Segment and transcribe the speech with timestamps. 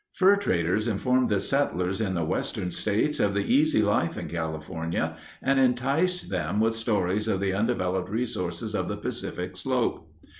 [0.13, 5.15] Fur traders informed the settlers in the western states of the easy life in California
[5.43, 10.11] and enticed them with stories of the undeveloped resources of the Pacific slope.